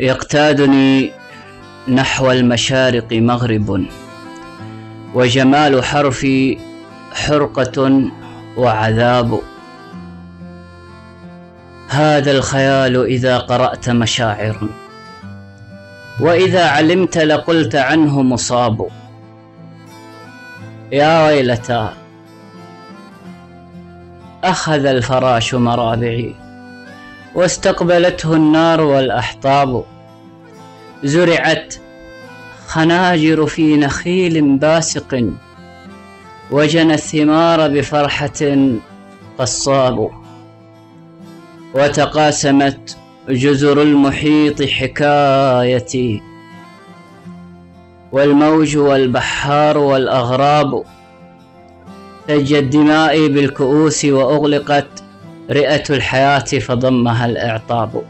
[0.00, 1.12] يقتادني
[1.88, 3.86] نحو المشارق مغرب
[5.14, 6.58] وجمال حرفي
[7.12, 8.02] حرقة
[8.56, 9.40] وعذاب.
[11.88, 14.68] هذا الخيال إذا قرأت مشاعر
[16.20, 18.88] وإذا علمت لقلت عنه مصاب.
[20.92, 21.90] يا ويلتى
[24.44, 26.47] أخذ الفراش مرابعي.
[27.38, 29.84] واستقبلته النار والأحطاب.
[31.04, 31.74] زرعت
[32.66, 35.30] خناجر في نخيل باسق
[36.50, 38.68] وجنى الثمار بفرحة
[39.38, 40.10] قصاب.
[41.74, 42.96] وتقاسمت
[43.28, 46.22] جزر المحيط حكايتي.
[48.12, 50.84] والموج والبحار والأغراب.
[52.28, 55.07] ثجت دمائي بالكؤوس وأغلقت
[55.50, 58.02] رئة الحياة فضمها الإعطاب.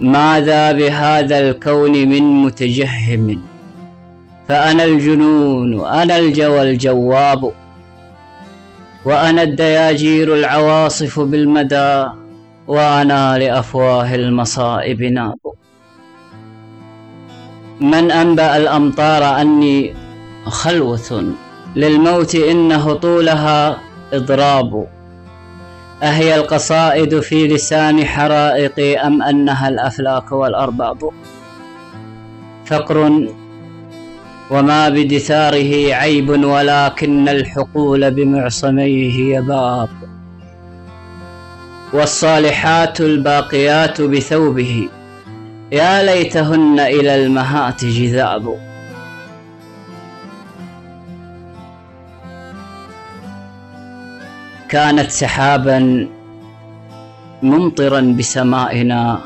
[0.00, 3.42] ماذا بهذا الكون من متجهم؟
[4.48, 7.52] فأنا الجنون أنا الجوى الجواب.
[9.04, 12.06] وأنا الدياجير العواصف بالمدى.
[12.68, 15.38] وأنا لأفواه المصائب ناب.
[17.80, 19.94] من أنبأ الأمطار أني
[20.46, 21.34] خلوة
[21.76, 23.78] للموت إن هطولها
[24.12, 24.86] إضراب.
[26.04, 31.10] أهي القصائد في لسان حرائقي أم أنها الأفلاك والأرباب؟
[32.66, 33.28] فقر
[34.50, 39.88] وما بدثاره عيب ولكن الحقول بمعصميه يباب.
[41.92, 44.88] والصالحات الباقيات بثوبه.
[45.72, 48.73] يا ليتهن إلى المهات جذاب.
[54.74, 56.08] كانت سحابا
[57.42, 59.18] ممطرا بسمائنا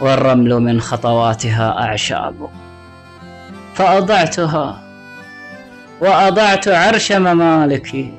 [0.00, 2.34] والرمل من خطواتها أعشاب.
[3.74, 4.82] فأضعتها
[6.00, 8.12] وأضعت عرش ممالكي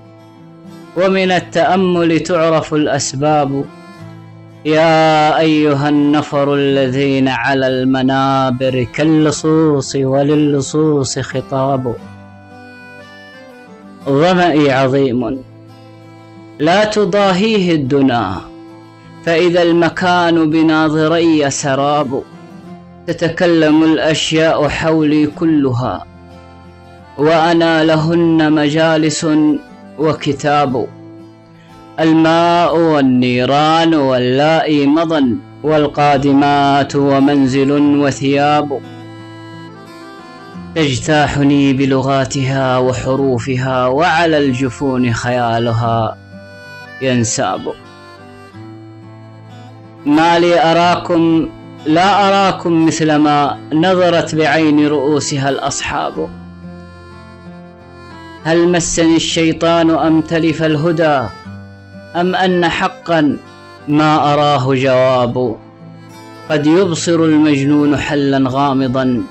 [0.97, 3.66] ومن التأمل تعرف الأسباب.
[4.66, 11.95] يا أيها النفر الذين على المنابر كاللصوص وللصوص خطاب.
[14.09, 15.55] ظمئي عظيم.
[16.60, 18.42] لا تضاهيه الدنا
[19.26, 22.24] فإذا المكان بناظري سراب.
[23.08, 26.06] تتكلم الأشياء حولي كلها
[27.18, 29.28] وأنا لهن مجالس
[30.00, 30.88] وكتاب.
[32.00, 38.80] الماء والنيران واللائي مضى والقادمات ومنزل وثياب.
[40.76, 46.25] تجتاحني بلغاتها وحروفها وعلى الجفون خيالها.
[47.01, 47.73] ينساب.
[50.06, 51.50] ما لي أراكم
[51.85, 56.29] لا أراكم مثل ما نظرت بعين رؤوسها الأصحاب.
[58.44, 61.28] هل مسني الشيطان أم تلف الهدى؟
[62.16, 63.38] أم أن حقا
[63.88, 65.56] ما أراه جواب؟
[66.50, 69.23] قد يبصر المجنون حلا غامضا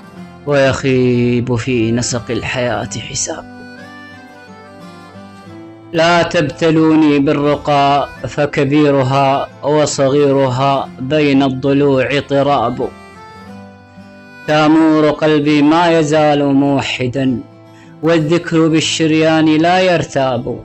[0.47, 3.54] ويخيب في نسق الحياة حساب.
[5.95, 12.89] لا تبتلوني بالرقى فكبيرها وصغيرها بين الضلوع طراب.
[14.47, 17.41] تامور قلبي ما يزال موحدا
[18.03, 20.59] والذكر بالشريان لا يرتاب.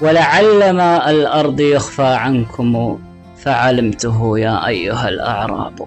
[0.00, 2.98] ولعل ماء الأرض يخفى عنكم
[3.42, 5.86] فعلمته يا أيها الأعراب.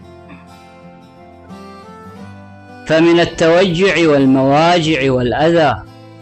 [2.88, 5.76] فمن التوجع والمواجع والأذى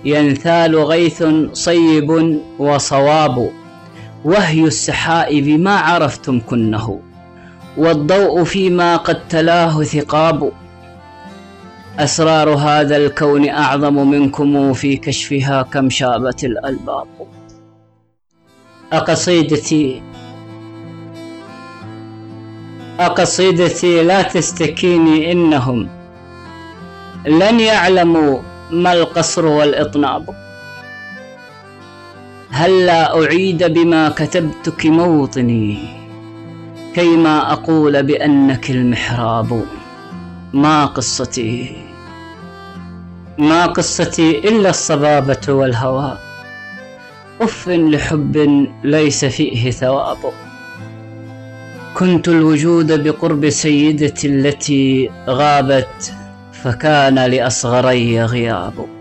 [0.05, 3.51] ينثال غيث صيب وصواب
[4.25, 6.99] وهي السحائب ما عرفتم كنه
[7.77, 10.51] والضوء فيما قد تلاه ثقاب
[11.99, 17.07] أسرار هذا الكون أعظم منكم في كشفها كم شابت الألباب.
[18.93, 20.01] أقصيدتي
[22.99, 25.89] أقصيدتي لا تستكيني إنهم
[27.27, 28.39] لن يعلموا
[28.71, 30.29] ما القصر والإطناب.
[32.51, 35.77] هلا أعيد بما كتبتك موطني
[36.95, 39.65] كيما أقول بأنك المحراب؟
[40.53, 41.75] ما قصتي؟
[43.37, 46.17] ما قصتي إلا الصبابة والهوى.
[47.41, 50.17] أف لحب ليس فيه ثواب.
[51.97, 56.13] كنت الوجود بقرب سيدتي التي غابت
[56.63, 58.92] فكان لأصغري غياب.